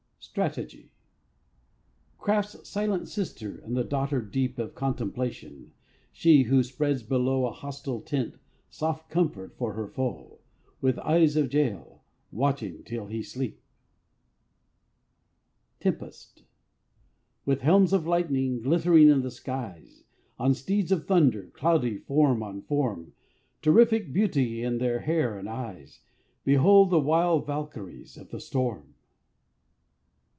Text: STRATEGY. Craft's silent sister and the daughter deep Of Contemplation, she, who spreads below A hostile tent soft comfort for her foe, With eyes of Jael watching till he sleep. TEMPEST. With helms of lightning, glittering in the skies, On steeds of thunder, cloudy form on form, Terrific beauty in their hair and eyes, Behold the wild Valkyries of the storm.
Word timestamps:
STRATEGY. 0.23 0.91
Craft's 2.19 2.69
silent 2.69 3.09
sister 3.09 3.57
and 3.65 3.75
the 3.75 3.83
daughter 3.83 4.21
deep 4.21 4.59
Of 4.59 4.75
Contemplation, 4.75 5.73
she, 6.13 6.43
who 6.43 6.63
spreads 6.63 7.01
below 7.03 7.47
A 7.47 7.51
hostile 7.51 7.99
tent 8.01 8.35
soft 8.69 9.09
comfort 9.09 9.57
for 9.57 9.73
her 9.73 9.87
foe, 9.87 10.39
With 10.79 10.99
eyes 10.99 11.35
of 11.35 11.51
Jael 11.51 12.03
watching 12.31 12.83
till 12.83 13.07
he 13.07 13.23
sleep. 13.23 13.61
TEMPEST. 15.79 16.43
With 17.43 17.61
helms 17.61 17.91
of 17.91 18.05
lightning, 18.07 18.61
glittering 18.61 19.09
in 19.09 19.23
the 19.23 19.31
skies, 19.31 20.03
On 20.37 20.53
steeds 20.53 20.91
of 20.91 21.07
thunder, 21.07 21.47
cloudy 21.47 21.97
form 21.97 22.43
on 22.43 22.61
form, 22.61 23.13
Terrific 23.63 24.13
beauty 24.13 24.63
in 24.63 24.77
their 24.77 24.99
hair 24.99 25.37
and 25.37 25.49
eyes, 25.49 25.99
Behold 26.45 26.91
the 26.91 26.99
wild 26.99 27.47
Valkyries 27.47 28.17
of 28.17 28.29
the 28.29 28.39
storm. 28.39 28.93